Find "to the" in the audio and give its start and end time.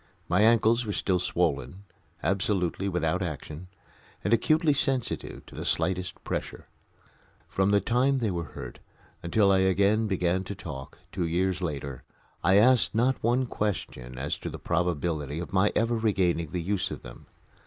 5.45-5.63, 14.39-14.57